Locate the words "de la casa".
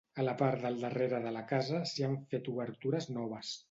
1.27-1.85